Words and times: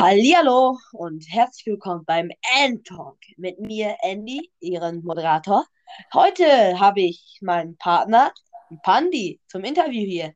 Hallihallo 0.00 0.78
und 0.92 1.24
herzlich 1.28 1.66
willkommen 1.66 2.04
beim 2.04 2.30
End-Talk 2.56 3.18
mit 3.36 3.58
mir, 3.58 3.96
Andy, 4.02 4.52
Ihren 4.60 5.02
Moderator. 5.02 5.66
Heute 6.14 6.78
habe 6.78 7.00
ich 7.00 7.38
meinen 7.40 7.76
Partner, 7.78 8.32
Pandi, 8.84 9.40
zum 9.48 9.64
Interview 9.64 10.06
hier. 10.06 10.34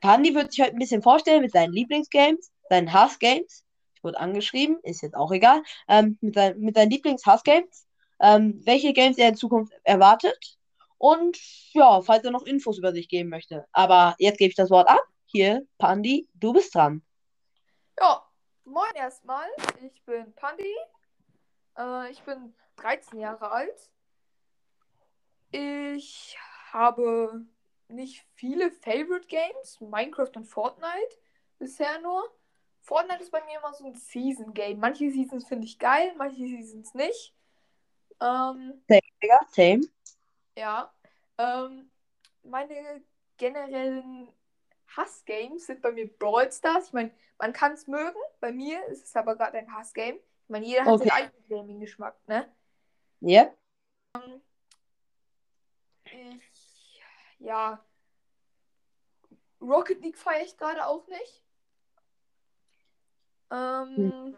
Pandi 0.00 0.32
wird 0.32 0.52
sich 0.52 0.62
heute 0.62 0.74
ein 0.74 0.78
bisschen 0.78 1.02
vorstellen 1.02 1.42
mit 1.42 1.50
seinen 1.50 1.72
Lieblingsgames, 1.72 2.52
seinen 2.68 2.92
Hassgames. 2.92 3.64
Ich 3.96 4.04
wurde 4.04 4.20
angeschrieben, 4.20 4.78
ist 4.84 5.02
jetzt 5.02 5.16
auch 5.16 5.32
egal. 5.32 5.64
Ähm, 5.88 6.16
mit, 6.20 6.36
sein, 6.36 6.60
mit 6.60 6.76
seinen 6.76 6.90
Lieblings-Hassgames, 6.92 7.88
ähm, 8.20 8.62
welche 8.64 8.92
Games 8.92 9.18
er 9.18 9.30
in 9.30 9.34
Zukunft 9.34 9.72
erwartet. 9.82 10.56
Und 10.98 11.36
ja, 11.72 12.00
falls 12.00 12.22
er 12.22 12.30
noch 12.30 12.46
Infos 12.46 12.78
über 12.78 12.92
sich 12.92 13.08
geben 13.08 13.30
möchte. 13.30 13.66
Aber 13.72 14.14
jetzt 14.20 14.38
gebe 14.38 14.50
ich 14.50 14.56
das 14.56 14.70
Wort 14.70 14.88
ab. 14.88 15.02
Hier, 15.26 15.66
Pandi, 15.78 16.28
du 16.34 16.52
bist 16.52 16.72
dran. 16.76 17.02
Ja, 17.98 18.22
moin 18.70 18.94
erstmal. 18.94 19.48
Ich 19.82 20.02
bin 20.04 20.32
Pandi. 20.34 20.74
Äh, 21.76 22.10
ich 22.10 22.22
bin 22.22 22.54
13 22.76 23.18
Jahre 23.18 23.50
alt. 23.50 23.90
Ich 25.50 26.38
habe 26.72 27.44
nicht 27.88 28.24
viele 28.34 28.70
Favorite 28.70 29.26
Games, 29.26 29.80
Minecraft 29.80 30.30
und 30.36 30.44
Fortnite 30.44 31.18
bisher 31.58 32.00
nur. 32.00 32.22
Fortnite 32.82 33.22
ist 33.22 33.32
bei 33.32 33.44
mir 33.44 33.58
immer 33.58 33.74
so 33.74 33.84
ein 33.86 33.94
Season 33.94 34.54
Game. 34.54 34.78
Manche 34.78 35.10
Seasons 35.10 35.46
finde 35.46 35.66
ich 35.66 35.78
geil, 35.78 36.14
manche 36.16 36.36
Seasons 36.36 36.94
nicht. 36.94 37.34
Ähm, 38.20 38.82
Same, 38.88 39.00
Digga, 39.22 39.40
same. 39.48 39.80
ja. 40.56 40.92
Ähm, 41.38 41.90
meine 42.42 43.02
generellen 43.36 44.28
Hassgames 44.96 45.66
sind 45.66 45.82
bei 45.82 45.92
mir 45.92 46.08
Brawl 46.18 46.50
Stars. 46.50 46.88
Ich 46.88 46.92
meine, 46.92 47.12
man 47.38 47.52
kann 47.52 47.72
es 47.72 47.86
mögen. 47.86 48.18
Bei 48.40 48.52
mir 48.52 48.84
ist 48.86 49.04
es 49.06 49.16
aber 49.16 49.36
gerade 49.36 49.58
ein 49.58 49.72
Hassgame. 49.72 50.16
Ich 50.18 50.48
meine, 50.48 50.66
jeder 50.66 50.82
hat 50.84 50.88
Okay. 50.94 51.08
seinen 51.08 51.24
eigenen 51.24 51.48
Gaming-Geschmack, 51.48 52.16
ne? 52.26 52.52
Yep. 53.22 53.56
Ich, 56.04 57.02
ja. 57.38 57.84
Rocket 59.60 60.00
League 60.02 60.18
feiere 60.18 60.44
ich 60.44 60.56
gerade 60.56 60.86
auch 60.86 61.06
nicht. 61.06 61.44
Ähm, 63.52 64.36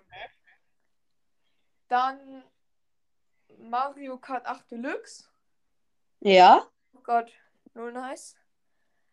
Dann 1.89 2.43
Mario 3.59 4.19
Kart 4.19 4.47
8 4.47 4.71
Deluxe. 4.71 5.25
Ja. 6.21 6.67
Oh 6.95 7.01
Gott, 7.03 7.31
null 7.75 7.93
nice. 7.93 8.37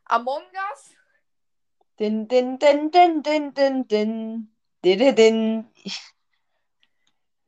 Among 0.06 0.44
Us. 0.72 0.91
Din, 2.00 2.28
din, 2.28 2.58
din, 2.58 2.89
din, 2.92 3.22
din, 3.22 3.52
din, 3.53 3.83
din. 3.83 4.47
Din, 4.81 4.97
din, 4.97 5.16
din. 5.16 5.66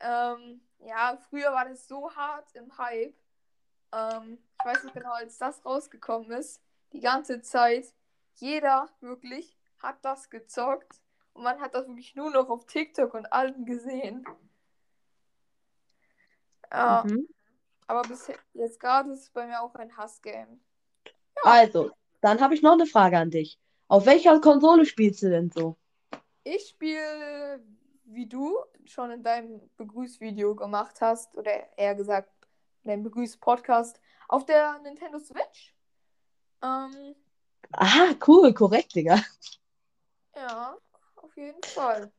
Ähm, 0.02 0.62
ja, 0.80 1.18
früher 1.30 1.52
war 1.54 1.66
das 1.66 1.88
so 1.88 2.14
hart 2.14 2.54
im 2.56 2.78
Hype. 2.78 3.16
Ähm, 3.94 4.38
ich 4.60 4.66
weiß 4.66 4.84
nicht 4.84 4.94
genau, 4.94 5.14
als 5.14 5.38
das 5.38 5.64
rausgekommen 5.64 6.32
ist. 6.32 6.62
Die 6.92 7.00
ganze 7.00 7.42
Zeit. 7.42 7.94
Jeder 8.36 8.90
wirklich 9.00 9.58
hat 9.80 10.04
das 10.04 10.30
gezockt. 10.30 11.00
Und 11.34 11.44
man 11.44 11.62
hat 11.62 11.74
das 11.74 11.88
wirklich 11.88 12.16
nur 12.16 12.32
noch 12.32 12.50
auf 12.50 12.66
TikTok 12.66 13.14
und 13.14 13.32
allen 13.32 13.66
gesehen. 13.66 14.26
Ja, 16.72 17.04
Mhm. 17.06 17.28
aber 17.88 18.02
bis 18.02 18.30
jetzt 18.54 18.80
gerade 18.80 19.12
ist 19.12 19.22
es 19.22 19.30
bei 19.30 19.46
mir 19.46 19.62
auch 19.62 19.76
ein 19.76 19.96
Hassgame. 19.96 20.60
Also, 21.44 21.92
dann 22.22 22.42
habe 22.42 22.54
ich 22.54 22.62
noch 22.62 22.74
eine 22.74 22.86
Frage 22.86 23.18
an 23.18 23.30
dich. 23.30 23.58
Auf 23.92 24.06
welcher 24.06 24.40
Konsole 24.40 24.86
spielst 24.86 25.22
du 25.22 25.30
denn 25.30 25.52
so? 25.52 25.76
Ich 26.46 26.70
spiele, 26.70 27.62
wie 28.06 28.26
du 28.26 28.58
schon 28.86 29.12
in 29.12 29.22
deinem 29.22 29.60
Begrüßvideo 29.76 30.56
gemacht 30.56 31.02
hast, 31.02 31.36
oder 31.36 31.78
eher 31.78 31.94
gesagt, 31.96 32.32
in 32.84 32.92
deinem 32.92 33.04
Begrüß-Podcast, 33.04 34.00
auf 34.30 34.46
der 34.46 34.80
Nintendo 34.80 35.20
Switch. 35.20 35.76
Ähm, 36.64 37.16
Ah, 37.74 38.14
cool, 38.28 38.54
korrekt, 38.54 38.96
Digga. 38.96 39.20
ja, 40.38 40.78
auf 41.18 41.36
jeden 41.36 41.62
Fall. 41.62 42.14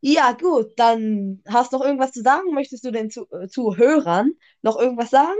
Ja, 0.00 0.32
gut, 0.32 0.72
dann 0.78 1.42
hast 1.46 1.74
du 1.74 1.76
noch 1.76 1.84
irgendwas 1.84 2.12
zu 2.12 2.22
sagen? 2.22 2.54
Möchtest 2.54 2.86
du 2.86 2.90
den 2.90 3.10
zu 3.10 3.30
äh, 3.32 3.48
Zuhörern 3.48 4.32
noch 4.62 4.78
irgendwas 4.78 5.10
sagen? 5.10 5.38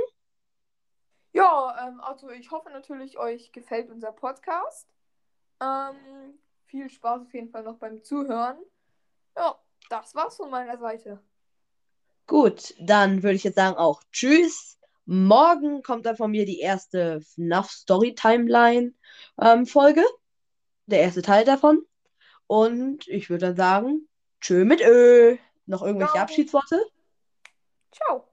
Ja, 1.33 1.89
ähm, 1.89 1.99
also 2.03 2.29
ich 2.29 2.51
hoffe 2.51 2.69
natürlich, 2.69 3.19
euch 3.19 3.53
gefällt 3.53 3.89
unser 3.89 4.13
Podcast. 4.13 4.87
Ähm, 5.63 6.39
viel 6.67 6.91
Spaß 6.91 7.23
auf 7.23 7.35
jeden 7.35 7.51
Fall 7.51 7.63
noch 7.63 7.77
beim 7.77 8.03
Zuhören. 8.03 8.57
Ja, 9.37 9.57
das 9.89 10.15
war's 10.15 10.37
von 10.37 10.51
meiner 10.51 10.79
Seite. 10.79 11.23
Gut, 12.27 12.75
dann 12.81 13.23
würde 13.23 13.37
ich 13.37 13.45
jetzt 13.45 13.57
sagen 13.57 13.77
auch 13.77 14.03
Tschüss. 14.11 14.79
Morgen 15.05 15.83
kommt 15.83 16.07
dann 16.07 16.17
von 16.17 16.31
mir 16.31 16.47
die 16.47 16.61
erste 16.61 17.21
FNAF 17.21 17.71
Story 17.71 18.15
Timeline 18.15 18.95
ähm, 19.41 19.67
Folge. 19.67 20.05
Der 20.87 21.01
erste 21.01 21.23
Teil 21.23 21.45
davon. 21.45 21.85
Und 22.47 23.07
ich 23.09 23.31
würde 23.31 23.47
dann 23.47 23.57
sagen, 23.57 24.09
tschö 24.41 24.65
mit 24.65 24.81
Ö. 24.81 25.37
Noch 25.67 25.83
irgendwelche 25.83 26.13
Ciao. 26.13 26.23
Abschiedsworte? 26.23 26.85
Ciao. 27.93 28.32